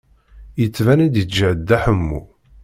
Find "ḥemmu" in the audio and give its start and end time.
1.83-2.21